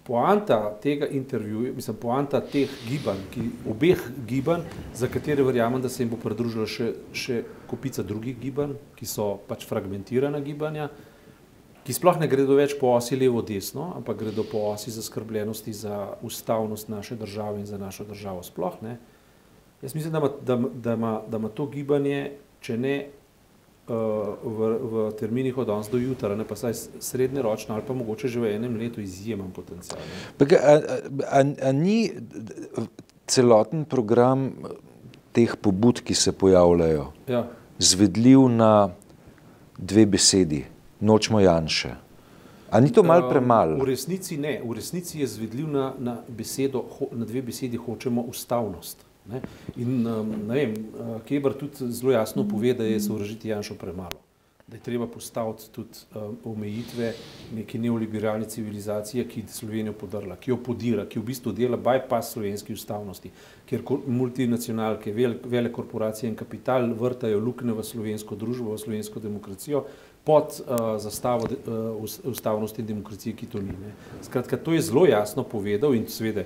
poanta 0.06 0.78
tega 0.82 1.08
intervjuja, 1.10 1.72
mislim, 1.74 1.96
poanta 1.98 2.40
teh 2.40 2.70
gibanj, 2.86 3.24
ki, 3.34 3.48
obeh 3.70 4.04
gibanj, 4.28 4.62
za 4.94 5.08
katere 5.10 5.42
verjamem, 5.42 5.82
da 5.82 5.88
se 5.88 6.04
jim 6.04 6.12
bo 6.12 6.20
pridružila 6.22 6.68
še, 6.70 6.92
še 7.12 7.40
kopica 7.66 8.04
drugih 8.06 8.38
gibanj, 8.38 8.76
ki 8.98 9.08
so 9.10 9.32
pač 9.48 9.66
fragmentirana 9.66 10.40
gibanja, 10.44 10.86
ki 11.86 11.94
sploh 11.94 12.18
ne 12.22 12.30
gredo 12.30 12.54
več 12.58 12.76
po 12.78 12.94
osi 12.94 13.18
levo-desno, 13.18 13.92
ampak 13.98 14.22
gredo 14.22 14.46
po 14.46 14.64
osi 14.72 14.94
zaskrbljenosti 14.94 15.74
za 15.74 15.98
ustavnost 16.22 16.88
naše 16.90 17.18
države 17.18 17.60
in 17.62 17.66
za 17.66 17.78
našo 17.78 18.06
državo 18.06 18.42
sploh. 18.46 18.78
Ne. 18.82 18.96
Jaz 19.82 19.94
mislim, 19.94 20.12
da 20.12 20.18
ima, 20.18 20.30
da, 20.42 20.56
da, 20.74 20.94
ima, 20.94 21.12
da 21.30 21.42
ima 21.42 21.48
to 21.48 21.66
gibanje, 21.70 22.38
če 22.62 22.78
ne 22.78 22.96
v, 23.86 24.58
v 24.82 25.12
terminih 25.18 25.58
od 25.58 25.66
danes 25.66 25.88
do 25.90 25.98
jutra, 25.98 26.34
ne 26.36 26.44
pa 26.44 26.56
saj 26.58 26.74
srednjeročno 26.98 27.74
ali 27.74 27.84
pa 27.86 27.94
mogoče 27.94 28.28
že 28.28 28.40
v 28.40 28.56
enem 28.56 28.76
letu 28.76 29.00
izjemen 29.00 29.50
potencial. 29.54 29.98
A, 30.38 30.44
a, 30.44 30.74
a, 31.22 31.44
a 31.68 31.72
ni 31.72 32.10
celoten 33.26 33.84
program 33.84 34.50
teh 35.32 35.56
pobud, 35.56 36.00
ki 36.00 36.14
se 36.14 36.32
pojavljajo, 36.32 37.12
ja. 37.28 37.44
zvedljiv 37.78 38.48
na 38.48 38.88
dve 39.78 40.06
besedi, 40.06 40.64
nočmo 41.00 41.40
Janše? 41.40 41.94
A 42.70 42.80
ni 42.80 42.90
to 42.90 43.02
malo 43.02 43.28
premalo? 43.30 43.76
V 43.78 43.86
resnici 43.86 44.36
ne, 44.36 44.58
v 44.64 44.74
resnici 44.74 45.20
je 45.20 45.26
zvedljiv 45.26 45.68
na, 45.68 45.92
na, 45.98 46.16
besedo, 46.28 46.86
na 47.12 47.24
dve 47.24 47.42
besedi, 47.42 47.76
hočemo 47.76 48.24
ustavnost. 48.26 49.04
Ne? 49.30 49.40
In 49.76 50.06
um, 50.06 50.30
ne 50.46 50.54
vem, 50.54 50.74
uh, 50.94 51.16
Keber 51.26 51.54
tudi 51.58 51.90
zelo 51.92 52.12
jasno 52.12 52.46
pove, 52.48 52.74
da 52.74 52.84
je 52.84 53.00
sovražiti 53.00 53.48
Janšo 53.48 53.74
premalo. 53.74 54.22
Da 54.66 54.76
je 54.76 54.82
treba 54.82 55.06
postaviti 55.06 55.68
tudi 55.72 55.98
um, 56.14 56.36
omejitve 56.44 57.12
neke 57.54 57.78
neoliberalne 57.78 58.48
civilizacije, 58.50 59.28
ki 59.28 59.40
je 59.40 59.48
Slovenijo 59.48 59.92
podrla, 59.92 60.36
ki 60.36 60.50
jo 60.50 60.56
podira, 60.56 61.04
ki 61.06 61.20
v 61.20 61.28
bistvu 61.28 61.52
dela 61.52 61.76
bypass 61.76 62.34
slovenski 62.34 62.74
ustavnosti, 62.74 63.30
kjer 63.66 63.84
multinacionalke, 64.06 65.12
vel, 65.14 65.38
vele 65.44 65.72
korporacije 65.72 66.30
in 66.30 66.36
kapital 66.36 66.90
vrtajo 66.98 67.38
lukne 67.38 67.74
v 67.74 67.86
slovensko 67.86 68.34
družbo, 68.34 68.74
v 68.74 68.82
slovensko 68.82 69.22
demokracijo 69.22 69.84
pod 70.26 70.58
uh, 70.60 70.96
zastavo 70.98 71.46
uh, 71.46 72.02
ustavnosti 72.24 72.82
in 72.82 72.86
demokracije, 72.86 73.36
ki 73.36 73.46
to 73.46 73.62
ni. 73.62 73.70
Ne. 73.70 73.94
Skratka, 74.22 74.56
to 74.56 74.74
je 74.74 74.82
zelo 74.82 75.06
jasno 75.06 75.44
povedal 75.46 75.94
in 75.94 76.08
seveda 76.10 76.42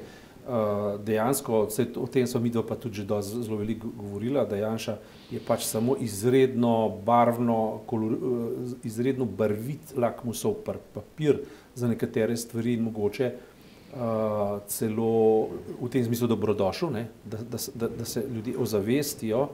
Eh, 0.50 0.98
dejansko, 0.98 1.68
o 1.96 2.06
tem 2.10 2.26
smo 2.26 2.40
mi 2.40 2.50
dva 2.50 2.64
pa 2.66 2.74
tudi 2.74 2.96
že 2.96 3.06
zelo 3.22 3.56
veliko 3.56 3.86
govorila, 3.94 4.42
da 4.44 4.56
Janša 4.56 4.96
je 5.30 5.38
pač 5.38 5.62
samo 5.62 5.94
izredno 6.00 6.98
barvno, 7.06 7.80
kolor, 7.86 8.12
eh, 8.12 8.74
izredno 8.82 9.24
barvit 9.24 9.94
lakmusov 9.94 10.58
papir 10.94 11.38
za 11.74 11.86
nekatere 11.88 12.36
stvari 12.36 12.74
in 12.74 12.82
mogoče 12.82 13.30
uh, 13.30 14.58
celo 14.66 15.46
v 15.78 15.88
tem 15.90 16.04
smislu 16.04 16.26
dobrodošel, 16.26 16.90
da, 17.24 17.38
da, 17.46 17.58
da, 17.74 17.88
da 17.88 18.04
se 18.04 18.24
ljudje 18.26 18.58
ozavestijo. 18.58 19.48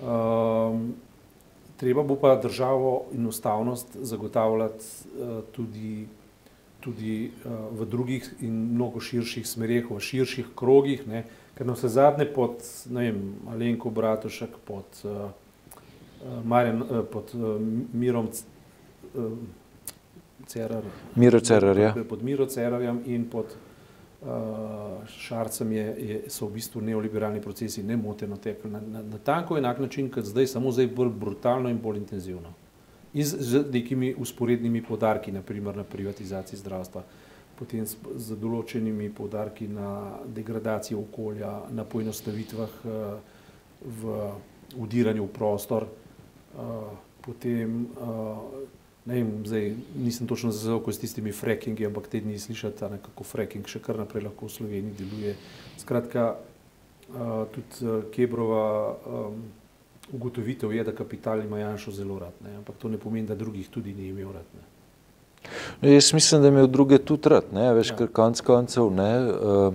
Um, 0.00 0.94
treba 1.76 2.02
bo 2.02 2.16
pa 2.16 2.36
državo 2.40 3.12
in 3.12 3.26
ustavnost 3.26 3.96
zagotavljati 4.00 4.84
uh, 5.20 5.44
tudi 5.52 6.06
tudi 6.88 7.28
uh, 7.28 7.68
v 7.76 7.84
drugih 7.84 8.24
in 8.40 8.54
mnogo 8.74 9.00
širših 9.00 9.44
smerih, 9.46 9.90
v 9.90 10.00
širših 10.00 10.54
krogih, 10.56 11.04
ne, 11.08 11.24
ker 11.58 11.68
na 11.68 11.76
vse 11.76 11.90
zadnje 11.92 12.24
pod 12.32 12.64
vem, 12.88 13.20
Alenko 13.52 13.92
Bratušek, 13.92 14.56
pod, 14.64 15.00
uh, 15.04 15.28
Marjen, 16.48 16.80
uh, 16.82 17.02
pod 17.12 17.34
uh, 17.36 17.58
Mirom 17.92 18.30
uh, 18.32 19.32
Cerar, 20.48 20.86
Miro 21.14 21.40
Cerar, 21.44 21.76
ja. 21.76 21.92
pod 22.08 22.22
Miro 22.24 22.46
Cerarjem 22.48 23.02
in 23.06 23.26
pod 23.28 23.52
uh, 23.52 25.04
Šarcem 25.12 25.72
je, 25.76 25.84
je, 25.98 26.22
so 26.32 26.48
v 26.48 26.56
bistvu 26.56 26.80
neoliberalni 26.80 27.42
procesi 27.44 27.84
nemoteno 27.84 28.40
tekli 28.40 28.70
na, 28.72 28.80
na, 28.80 29.02
na 29.02 29.20
tanko 29.20 29.58
enak 29.60 29.82
način, 29.84 30.08
kot 30.08 30.24
zdaj, 30.24 30.46
samo 30.56 30.72
zdaj 30.72 30.88
bolj 30.96 31.12
brutalno 31.20 31.68
in 31.68 31.82
bolj 31.82 32.00
intenzivno 32.00 32.54
in 33.18 33.26
z, 33.26 33.64
nekimi 33.72 34.14
usporednimi 34.14 34.82
podarki, 34.82 35.32
naprimer 35.34 35.76
na 35.76 35.84
privatizaciji 35.84 36.60
zdravstva, 36.60 37.02
potem 37.58 37.82
z, 37.86 38.38
določenimi 38.38 39.10
podarki 39.10 39.66
na 39.66 40.20
degradacijo 40.30 41.02
okolja, 41.02 41.50
na 41.74 41.82
poenostavitvah 41.82 42.76
uh, 42.84 43.18
v 43.82 44.18
udiranju 44.78 45.26
v 45.26 45.32
prostor, 45.34 45.88
uh, 45.88 46.92
potem, 47.24 47.88
uh, 47.98 48.38
ne 49.08 49.18
vem, 49.18 49.32
zdaj 49.48 49.72
nisem 49.98 50.30
točno 50.30 50.52
zazavel 50.54 50.86
s 50.86 51.02
tistimi 51.02 51.34
frackingi, 51.34 51.88
ampak 51.90 52.06
te 52.06 52.22
dni 52.22 52.38
slišati, 52.38 53.02
kako 53.02 53.26
fracking 53.26 53.66
še 53.66 53.82
kar 53.82 53.98
naprej 53.98 54.28
lahko 54.28 54.46
v 54.46 54.54
Sloveniji 54.54 54.98
deluje. 55.00 55.34
Skratka, 55.80 56.36
tudi 57.54 57.88
Kebrova 58.12 58.66
um, 59.08 59.40
ugotovitev 60.12 60.72
je, 60.72 60.84
da 60.84 60.92
kapital 60.92 61.42
ima 61.44 61.58
Janšo 61.58 61.90
zelo 61.90 62.18
rad, 62.18 62.32
ne? 62.44 62.56
ampak 62.56 62.76
to 62.78 62.88
ne 62.88 62.98
pomeni, 62.98 63.26
da 63.26 63.34
drugih 63.34 63.68
tudi 63.68 63.94
ni 63.94 64.08
imel 64.08 64.32
rad. 64.32 64.46
Ne? 64.54 64.62
No, 65.80 65.88
jaz 65.88 66.12
mislim, 66.12 66.40
da 66.40 66.46
je 66.46 66.52
imel 66.52 66.66
druge 66.66 66.98
tudi 66.98 67.28
rad, 67.28 67.52
ne? 67.52 67.72
veš, 67.74 67.90
ja. 67.90 67.96
ker 67.96 68.12
konc 68.12 68.40
koncev, 68.40 68.90
ne, 68.94 69.12
uh, 69.32 69.74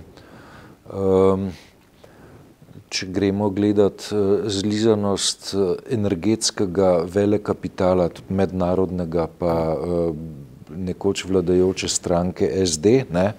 um, 0.94 1.48
če 2.94 3.10
gremo 3.14 3.50
gledat 3.50 4.10
uh, 4.12 4.48
zlizanost 4.50 5.54
uh, 5.54 5.76
energetskega 5.90 6.96
vele 7.10 7.40
kapitala, 7.44 8.10
tudi 8.10 8.34
mednarodnega, 8.34 9.28
pa 9.40 9.56
uh, 9.74 10.16
nekoč 10.74 11.26
vladajoče 11.30 11.90
stranke 11.90 12.50
SD, 12.66 13.00
ne, 13.14 13.32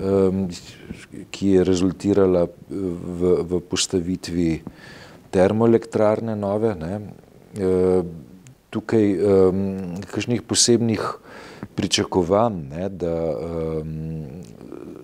um, 0.00 0.46
ki 1.30 1.56
je 1.56 1.64
rezultirala 1.64 2.46
v, 2.68 3.32
v 3.44 3.60
postavitvi 3.68 4.52
uh, 4.60 4.94
termoelektrarne 5.30 6.36
nove, 6.36 6.74
ne, 6.78 7.00
e, 7.56 8.02
tukaj 8.70 9.06
um, 9.16 9.60
kakšnih 10.10 10.42
posebnih 10.42 11.04
pričakovanj, 11.76 12.58
ne, 12.70 12.88
da 12.88 13.14
um, 13.32 13.92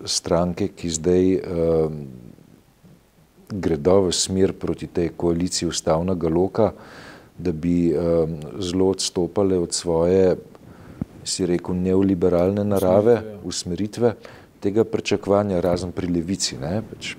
stranke, 0.05 0.67
ki 0.75 0.89
zdaj 0.93 1.29
um, 1.39 1.97
gredo 3.49 3.99
v 4.07 4.13
smer 4.13 4.53
proti 4.57 4.89
tej 4.89 5.13
koaliciji 5.17 5.69
ustavnega 5.69 6.29
loka, 6.29 6.71
da 7.37 7.51
bi 7.51 7.93
um, 7.93 8.37
zelo 8.61 8.91
odstopale 8.93 9.57
od 9.57 9.73
svoje, 9.73 10.35
si 11.23 11.45
rekel, 11.47 11.77
neoliberalne 11.79 12.65
narave, 12.67 13.21
usmeritve, 13.47 14.15
tega 14.63 14.83
pričakovanja 14.83 15.61
razen 15.63 15.91
pri 15.95 16.11
levici. 16.11 16.57
Ne, 16.59 16.81
pač, 16.89 17.15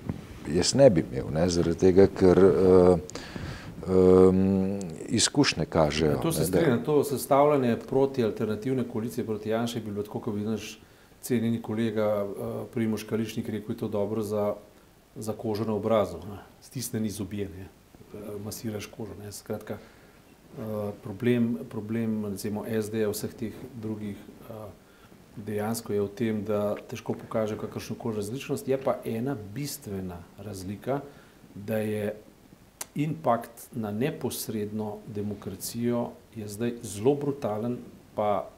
jaz 0.48 0.74
ne 0.74 0.90
bi 0.90 1.04
imel, 1.04 1.30
ne, 1.32 1.48
zaradi 1.50 1.78
tega, 1.78 2.06
ker 2.06 2.40
uh, 2.44 2.98
um, 3.88 4.78
izkušnje 5.08 5.66
kažejo. 5.66 6.10
Ja, 6.10 6.20
to 6.20 6.32
se 6.32 6.46
strinjam, 6.46 6.84
to 6.84 7.04
sestavljanje 7.04 7.76
proti 7.88 8.24
alternativne 8.24 8.84
koalicije 8.88 9.26
proti 9.26 9.48
Janši 9.48 9.78
je 9.78 9.82
bilo 9.82 10.02
tako, 10.02 10.20
kot 10.20 10.34
bi 10.34 10.40
naš 10.40 10.78
cenjeni 11.20 11.62
kolega 11.62 12.24
uh, 12.24 12.54
Primoš 12.74 13.02
Kališnik 13.02 13.48
rekel, 13.48 13.74
je 13.74 13.78
to 13.78 13.88
dobro 13.88 14.22
za, 14.22 14.54
za 15.16 15.32
kožo 15.32 15.64
na 15.64 15.74
obrazu, 15.74 16.18
ne, 16.18 16.38
stisneni 16.60 17.10
zobje, 17.10 17.48
ne, 17.48 17.68
masiraš 18.44 18.86
kožo. 18.86 19.14
Ne, 19.22 19.32
skratka, 19.32 19.78
uh, 20.58 20.90
problem, 21.02 21.58
problem 21.70 22.24
recimo 22.26 22.64
SD, 22.82 23.06
vseh 23.10 23.34
teh 23.34 23.52
drugih 23.82 24.16
uh, 24.50 24.83
dejansko 25.36 25.92
je 25.92 26.02
v 26.02 26.10
tem, 26.14 26.44
da 26.44 26.76
težko 26.90 27.14
pokaže 27.18 27.58
kakršno 27.58 27.96
koli 27.98 28.16
različnost. 28.16 28.68
Je 28.68 28.78
pa 28.80 28.98
ena 29.04 29.36
bistvena 29.54 30.22
razlika, 30.38 31.00
da 31.54 31.78
je 31.78 32.14
impakt 32.94 33.68
na 33.72 33.90
neposredno 33.90 34.98
demokracijo 35.06 36.10
zdaj 36.46 36.76
zelo 36.82 37.14
brutalen, 37.14 37.78
pa 38.14 38.50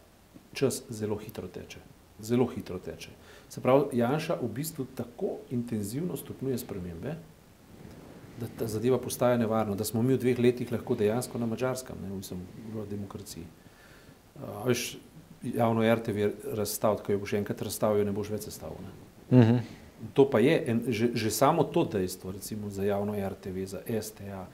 čas 0.53 0.83
zelo 0.89 1.17
hitro 1.17 1.49
teče. 1.49 1.81
Zelo 2.21 2.47
hitro 2.47 2.79
teče. 2.79 3.11
Se 3.49 3.61
pravi, 3.61 3.97
Janša 3.97 4.39
v 4.43 4.49
bistvu 4.49 4.87
tako 4.95 5.39
intenzivno 5.51 6.17
stopnjuje 6.17 6.59
spremembe, 6.59 7.15
da 8.41 8.47
ta 8.59 8.67
zadeva 8.67 8.99
postaja 8.99 9.37
nevarna, 9.37 9.75
da 9.75 9.85
smo 9.85 10.03
mi 10.03 10.15
v 10.15 10.21
dveh 10.21 10.39
letih 10.39 10.73
lahko 10.73 10.95
dejansko 10.95 11.39
na 11.39 11.47
mačarskem, 11.47 11.97
ne 12.03 12.09
mislim, 12.17 12.41
v 12.75 12.85
demokraciji. 12.91 13.45
Uh, 14.37 14.67
veš, 14.67 14.99
javno 15.43 15.95
RTV 15.95 16.29
razstaviti, 16.57 17.03
ko 17.03 17.13
jo 17.13 17.19
boš 17.19 17.33
enkrat 17.33 17.63
razstavil, 17.63 18.05
ne 18.05 18.13
boš 18.13 18.31
več 18.31 18.49
sestavil. 18.49 18.79
Uh 19.31 19.39
mhm. 19.39 19.57
-huh. 19.57 19.61
To 20.13 20.31
pa 20.31 20.39
je 20.39 20.65
en, 20.67 20.83
že, 20.89 21.17
že 21.17 21.31
samo 21.31 21.65
to 21.65 21.85
dejstvo, 21.85 22.33
recimo 22.33 22.71
za 22.71 22.85
javno 22.85 23.17
RTV, 23.17 23.65
za 23.65 23.81
STA, 24.01 24.47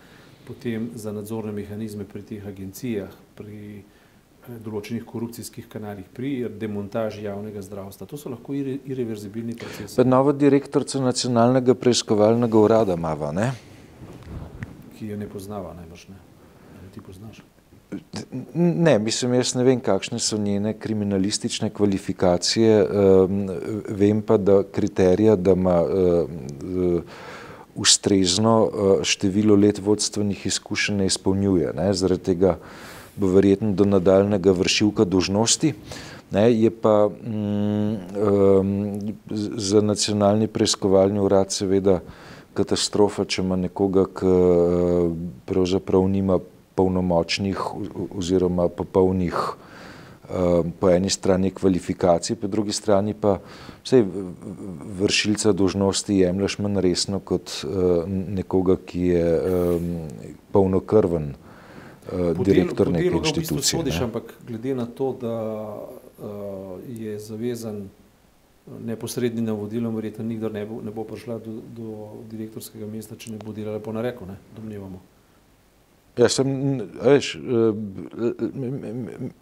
potem 0.47 0.91
za 0.95 1.13
nadzorne 1.13 1.53
mehanizme 1.53 2.05
pri 2.05 2.23
teh 2.23 2.47
agencijah, 2.47 3.11
pri 3.35 3.83
eh, 3.83 4.59
določenih 4.63 5.05
korupcijskih 5.05 5.67
kanalih, 5.69 6.07
pri 6.15 6.47
demontaži 6.49 7.27
javnega 7.27 7.63
zdravstva. 7.63 8.07
To 8.07 8.17
so 8.17 8.31
lahko 8.31 8.55
ire, 8.55 8.79
irreverzibilni 8.87 9.59
procesi. 9.59 9.97
Pa 9.97 10.07
novo 10.07 10.33
direktorco 10.33 11.03
nacionalnega 11.03 11.75
preiskovalnega 11.75 12.59
urada 12.59 12.97
Mava, 12.97 13.33
ne? 13.33 13.53
Ki 14.99 15.11
jo 15.11 15.17
ne 15.19 15.27
poznava 15.27 15.75
najbrž, 15.75 16.09
ne? 16.09 16.19
Ali 16.81 16.91
ti 16.95 17.01
poznaš? 17.03 17.43
Ne, 18.55 18.99
mislim, 18.99 19.35
jaz 19.35 19.55
ne 19.55 19.65
vem, 19.65 19.81
kakšne 19.81 20.19
so 20.19 20.39
njene 20.39 20.73
kriminalistične 20.79 21.71
kvalifikacije, 21.71 22.87
vem 23.89 24.23
pa, 24.23 24.37
da 24.37 24.63
kriterija, 24.63 25.37
da 25.37 25.53
ima 25.53 25.83
ustrezno 27.75 28.55
število 29.03 29.57
let 29.57 29.79
vodstvenih 29.79 30.47
izkušenj 30.47 30.97
ne 30.97 31.07
izpolnjuje. 31.07 31.73
Ne, 31.77 31.93
zaradi 31.95 32.23
tega 32.33 32.57
bo 33.17 33.29
verjetno 33.33 33.73
do 33.73 33.85
nadaljnega 33.85 34.53
vršilka 34.53 35.05
dožnosti. 35.05 35.75
Ne, 36.33 36.47
je 36.53 36.71
pa 36.71 37.09
um, 37.09 37.97
za 39.57 39.81
nacionalni 39.81 40.47
preiskovalni 40.49 41.21
urad 41.21 41.53
seveda 41.53 42.01
katastrofa, 42.55 43.25
če 43.25 43.43
ima 43.43 43.57
nekoga, 43.57 44.07
ki 44.09 44.33
pravzaprav 45.49 46.09
nima 46.09 46.39
polnomočnih 46.75 47.59
oziroma 48.17 48.69
popolnih 48.69 49.37
po 50.81 50.89
eni 50.91 51.11
strani 51.11 51.51
kvalifikacij, 51.51 52.37
po 52.41 52.49
drugi 52.49 52.73
strani 52.73 53.15
pa 53.15 53.39
vsej 53.85 54.05
vršilca 55.01 55.53
dožnosti 55.53 56.17
jemlješ 56.17 56.59
manj 56.59 56.81
resno 56.81 57.21
kot 57.21 57.65
nekoga, 58.09 58.79
ki 58.87 59.07
je 59.07 59.27
polnokrven 60.53 61.35
direktor 62.45 62.93
neke 62.93 63.11
inštitucije. 63.19 63.81
V 63.81 63.85
bistvu 63.85 64.05
ampak 64.05 64.33
glede 64.47 64.75
na 64.75 64.87
to, 64.87 65.13
da 65.21 65.35
je 66.89 67.19
zavezan 67.19 67.89
neposrednim 68.87 69.45
navodilom, 69.45 69.95
verjetno 69.95 70.25
nikdar 70.25 70.53
ne 70.53 70.65
bo, 70.67 70.81
ne 70.83 70.91
bo 70.95 71.05
prišla 71.05 71.39
do, 71.43 71.59
do 71.77 72.09
direktorskega 72.31 72.87
mesta, 72.87 73.19
če 73.19 73.35
ne 73.35 73.43
bo 73.43 73.53
delala 73.53 73.83
po 73.83 73.93
nareku, 73.93 74.27
ne, 74.27 74.39
domnevamo. 74.57 75.03
Ja, 76.17 76.29
sem, 76.29 76.49
veš, 77.01 77.37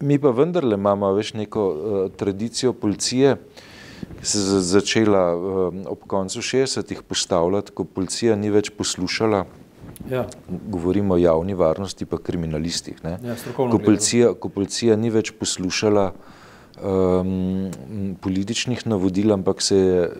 mi 0.01 0.19
pa 0.23 0.31
vendarle 0.31 0.79
imamo, 0.79 1.11
veš, 1.17 1.33
neko 1.35 1.65
uh, 1.67 2.03
tradicijo 2.17 2.73
policije, 2.73 3.35
ki 4.21 4.27
se 4.27 4.39
je 4.39 4.61
začela 4.69 5.25
uh, 5.35 5.81
ob 5.91 6.05
koncu 6.07 6.39
60-ih 6.39 7.03
postavljati, 7.03 7.75
ko 7.75 7.85
policija 7.85 8.37
ni 8.39 8.53
več 8.55 8.71
poslušala, 8.71 9.45
ja. 10.11 10.27
govorimo 10.71 11.15
o 11.15 11.19
javni 11.19 11.59
varnosti 11.59 12.07
pa 12.07 12.23
kriminalistih, 12.23 13.03
ne? 13.03 13.19
Ja, 13.25 13.35
ko, 13.57 13.79
policija, 13.79 14.35
ko 14.39 14.49
policija 14.49 14.97
ni 14.97 15.11
več 15.11 15.35
poslušala 15.41 16.13
um, 16.83 17.71
političnih 18.21 18.87
navodil, 18.87 19.33
ampak 19.33 19.63
se 19.63 19.77
je 19.77 20.11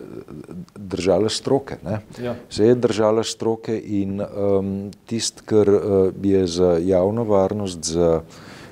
držala 0.91 1.29
stroke. 1.29 1.77
Ja. 2.21 2.35
Se 2.49 2.65
je 2.65 2.75
držala 2.75 3.23
stroke 3.23 3.77
in 3.79 4.21
um, 4.21 4.91
tist, 5.05 5.41
kar 5.45 5.69
uh, 5.69 6.09
je 6.23 6.47
za 6.47 6.77
javno 6.81 7.23
varnost, 7.23 7.83
za 7.83 8.21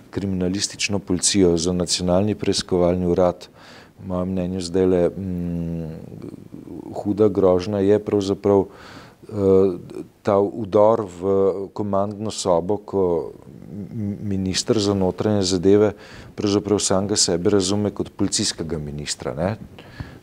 kriminalistično 0.09 0.99
policijo, 0.99 1.57
za 1.57 1.73
nacionalni 1.73 2.35
preiskovalni 2.35 3.07
urad, 3.07 3.47
moja 4.05 4.25
mnenje 4.25 4.61
zdaj 4.69 4.85
le 4.85 5.03
um, 5.09 5.88
huda 7.03 7.27
grožna, 7.27 7.79
je 7.79 7.99
pravzaprav 7.99 8.65
uh, 8.65 8.69
ta 10.23 10.39
udor 10.39 11.05
v 11.19 11.23
komandno 11.73 12.31
sobo, 12.31 12.77
ko 12.77 13.31
ministr 14.21 14.79
za 14.79 14.93
notranje 14.93 15.43
zadeve 15.43 15.91
pravzaprav 16.35 16.79
samega 16.79 17.15
sebe 17.15 17.49
razume 17.49 17.91
kot 17.91 18.09
policijskega 18.17 18.77
ministra. 18.77 19.33
Ne? 19.33 19.55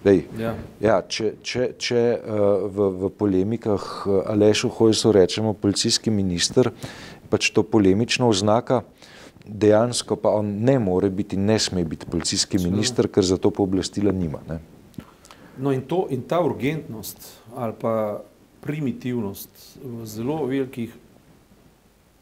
Dej, 0.07 0.23
ja. 0.39 0.53
Ja, 0.79 1.01
če 1.03 1.33
če, 1.43 1.65
če 1.83 2.03
uh, 2.15 2.67
v, 2.71 2.89
v 2.95 3.11
polemikah 3.19 3.83
uh, 4.07 4.21
Alešu 4.31 4.71
Hojsu 4.79 5.11
rečemo 5.15 5.51
policijski 5.59 6.13
minister, 6.15 6.71
pač 7.27 7.51
to 7.51 7.65
polemično 7.67 8.29
oznaka, 8.31 8.85
dejansko 9.47 10.19
pa 10.23 10.31
on 10.39 10.53
ne 10.67 10.77
more 10.83 11.11
biti, 11.11 11.39
ne 11.39 11.59
sme 11.59 11.83
biti 11.83 12.07
policijski 12.07 12.61
minister, 12.63 13.11
ker 13.11 13.27
za 13.27 13.39
to 13.39 13.51
pooblastila 13.51 14.15
nima. 14.15 14.43
Ne? 14.47 14.61
No 15.59 15.75
in, 15.75 15.83
to, 15.89 16.05
in 16.15 16.23
ta 16.23 16.39
urgentnost 16.45 17.27
ali 17.57 17.75
pa 17.81 18.23
primitivnost 18.63 19.79
v 19.83 20.07
zelo 20.07 20.43
velikih 20.47 20.95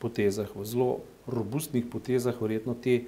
potezah, 0.00 0.48
v 0.56 0.64
zelo 0.64 0.90
robustnih 1.26 1.84
potezah 1.90 2.36
verjetno 2.40 2.76
te 2.80 3.02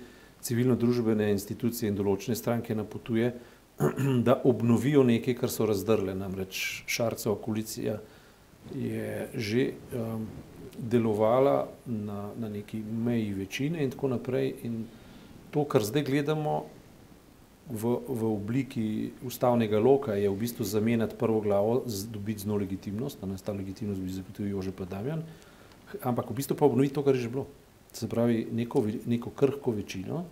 civilno-družbene 0.44 1.30
institucije 1.32 1.88
in 1.90 1.96
določene 1.96 2.36
stranke 2.36 2.74
napotuje, 2.76 3.32
da 4.26 4.40
obnovijo 4.44 5.02
nekaj, 5.02 5.34
kar 5.34 5.50
so 5.50 5.66
razdrle. 5.66 6.14
Namreč 6.14 6.82
Šarceva 6.86 7.36
koalicija 7.36 7.98
je 8.74 9.28
že 9.34 9.72
um, 9.94 10.26
delovala 10.78 11.68
na, 11.86 12.30
na 12.38 12.48
neki 12.48 12.82
meji 12.82 13.34
večine 13.34 13.84
in 13.84 13.90
tako 13.90 14.08
naprej. 14.08 14.54
In 14.62 14.84
to, 15.50 15.64
kar 15.64 15.84
zdaj 15.84 16.02
gledamo 16.02 16.64
v, 17.70 17.98
v 18.08 18.32
obliki 18.32 18.86
ustavnega 19.26 19.78
loka, 19.78 20.14
je 20.14 20.30
v 20.30 20.36
bistvu 20.36 20.64
zamenjati 20.64 21.16
prvo 21.18 21.40
glavo, 21.40 21.82
dobiti 22.10 22.42
z 22.42 22.46
no 22.46 22.56
legitimnost, 22.56 23.20
da 23.20 23.26
nas 23.26 23.42
ta 23.42 23.52
legitimnost 23.52 24.00
bi 24.00 24.10
zagotovil 24.10 24.56
Jože 24.56 24.72
Padavjan, 24.72 25.22
ampak 26.02 26.30
v 26.30 26.36
bistvu 26.42 26.56
pa 26.58 26.66
obnoviti 26.66 26.94
to, 26.94 27.02
kar 27.02 27.14
je 27.14 27.26
že 27.26 27.30
bilo 27.30 27.46
se 27.96 28.08
pravi 28.08 28.46
neko, 28.52 28.84
neko 29.06 29.30
krhko 29.30 29.70
večino, 29.70 30.24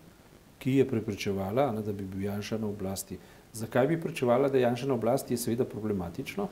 ki 0.59 0.77
je 0.79 0.89
preprečevala, 0.89 1.73
da 1.73 1.93
bi 1.93 2.05
bil 2.05 2.23
Janša 2.25 2.59
na 2.59 2.67
oblasti. 2.67 3.19
Zakaj 3.55 3.87
bi 3.87 4.01
preprečevala, 4.01 4.49
da 4.49 4.59
je 4.59 4.63
Janša 4.63 4.87
na 4.87 4.95
oblasti, 4.95 5.35
je 5.35 5.39
seveda 5.39 5.65
problematično. 5.65 6.49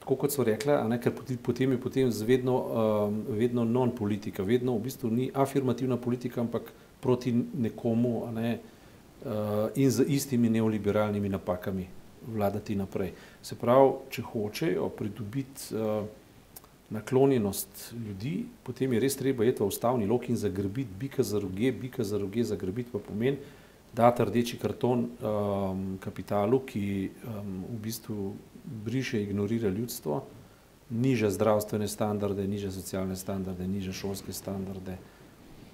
Tako 0.00 0.16
kot 0.16 0.32
so 0.32 0.44
rekla, 0.44 0.78
ne, 0.88 0.96
ker 1.00 1.12
potem 1.44 1.76
je 1.76 1.80
potem 1.80 2.10
vedno, 2.26 2.54
um, 2.56 3.18
vedno 3.28 3.64
non-politika, 3.64 4.42
vedno 4.42 4.78
v 4.78 4.86
bistvu 4.88 5.10
ni 5.10 5.28
afirmativna 5.34 5.96
politika, 5.96 6.40
ampak 6.40 6.72
proti 7.00 7.34
nekomu 7.36 8.32
ne, 8.32 8.58
uh, 8.58 9.68
in 9.76 9.90
z 9.90 10.08
istimi 10.08 10.50
neoliberalnimi 10.50 11.28
napakami 11.28 11.86
vladati 12.26 12.74
naprej. 12.76 13.12
Se 13.42 13.54
pravi, 13.58 13.92
če 14.10 14.24
hočejo 14.32 14.88
pridobiti 14.96 15.76
uh, 15.76 16.02
naklonjenost 16.90 17.92
ljudi, 17.92 18.46
potem 18.62 18.92
je 18.92 19.00
res 19.00 19.16
treba 19.16 19.44
iti 19.44 19.62
v 19.62 19.68
ustavni 19.68 20.08
lok 20.08 20.28
in 20.28 20.36
zagrbiti 20.36 20.96
bika 20.98 21.22
za 21.22 21.38
roge, 21.38 21.72
bika 21.72 22.04
za 22.04 22.18
roge 22.18 22.44
zagrbiti 22.44 22.90
pa 22.92 22.98
pomeni 22.98 23.38
dati 23.92 24.24
rdeči 24.24 24.58
karton 24.58 25.04
um, 25.04 25.98
kapitalu, 26.00 26.60
ki 26.66 27.10
um, 27.10 27.64
v 27.68 27.80
bistvu 27.82 28.32
briše, 28.64 29.22
ignorira 29.22 29.68
ljudstvo, 29.68 30.22
niža 30.90 31.30
zdravstvene 31.30 31.88
standarde, 31.88 32.46
niža 32.48 32.70
socialne 32.72 33.16
standarde, 33.16 33.66
niža 33.68 33.92
šolske 33.92 34.32
standarde, 34.32 34.96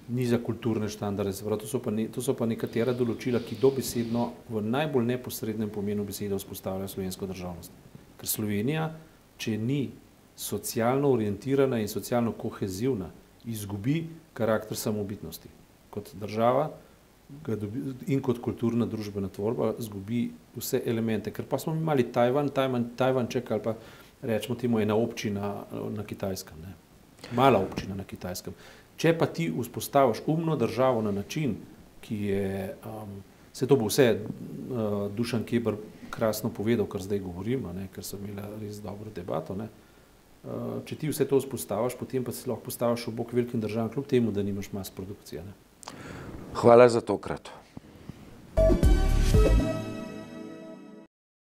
niža 0.09 0.39
kulturne 0.43 0.89
standarde. 0.89 1.33
Pravi, 1.43 1.61
to, 1.61 1.67
so 1.67 1.81
ne, 1.91 2.07
to 2.07 2.21
so 2.21 2.33
pa 2.33 2.47
nekatera 2.49 2.93
določila, 2.93 3.39
ki 3.39 3.59
dobesedno 3.61 4.29
v 4.49 4.63
najbolj 4.67 5.05
neposrednem 5.13 5.69
pomenu 5.69 6.03
besede 6.07 6.35
vzpostavljajo 6.39 6.91
slovensko 6.95 7.27
državnost. 7.29 7.71
Ker 8.19 8.27
Slovenija, 8.27 8.89
če 9.39 9.57
ni 9.57 9.81
socialno 10.39 11.11
orientirana 11.11 11.79
in 11.79 11.87
socialno 11.87 12.31
kohezivna, 12.31 13.11
izgubi 13.47 14.01
karakter 14.33 14.77
samobitnosti. 14.77 15.51
Kot 15.89 16.11
država 16.19 16.69
dobi, 17.29 17.81
in 18.07 18.21
kot 18.25 18.41
kulturna 18.41 18.87
družbena 18.89 19.29
tvorba 19.29 19.73
izgubi 19.79 20.29
vse 20.55 20.81
elemente. 20.85 21.33
Ker 21.33 21.45
pa 21.49 21.59
smo 21.59 21.75
imeli 21.75 22.07
Tajvan, 22.11 22.49
Tajvan, 22.49 22.89
Tajvan 22.97 23.27
čeka 23.29 23.53
ali 23.53 23.63
pa 23.63 23.75
rečemo 24.21 24.57
temu 24.59 24.79
ena 24.79 24.95
občina 24.95 25.53
eh, 25.61 25.89
na 25.95 26.03
kitajskem. 26.03 26.61
Ne. 26.61 26.75
Mala 27.35 27.59
občina 27.59 27.95
na 27.95 28.03
kitajskem. 28.03 28.53
Če 28.99 29.13
pa 29.17 29.25
ti 29.25 29.47
vzpostaviš 29.51 30.23
umno 30.27 30.55
državo 30.59 31.01
na 31.01 31.11
način, 31.11 31.55
ki 32.01 32.15
je, 32.15 32.75
um, 32.87 33.21
se 33.53 33.67
to 33.67 33.75
bo 33.79 33.87
vse 33.87 34.09
uh, 34.15 35.11
Dušan 35.15 35.45
Kebr 35.47 35.77
krasno 36.11 36.49
povedal, 36.51 36.87
kar 36.87 37.03
zdaj 37.03 37.19
govorimo, 37.23 37.71
ne, 37.75 37.87
ker 37.95 38.03
so 38.03 38.17
imeli 38.19 38.43
res 38.59 38.81
dobro 38.83 39.11
debato, 39.15 39.55
ne, 39.55 39.69
Eh, 40.39 40.75
če 40.87 40.95
ti 40.95 41.09
vse 41.11 41.25
to 41.27 41.35
vzpostaviš, 41.41 41.97
potem 41.99 42.23
pa 42.23 42.31
si 42.31 42.47
lahko 42.47 42.69
postaviš 42.69 43.09
v 43.09 43.15
bok 43.17 43.33
velikim 43.35 43.59
državam, 43.59 43.91
kljub 43.91 44.05
temu, 44.07 44.31
da 44.31 44.43
nimaš 44.43 44.71
mas 44.71 44.91
produkcije. 44.95 45.43
Ne? 45.43 45.51
Hvala 46.53 46.89
za 46.89 47.01
tokrat. 47.01 47.58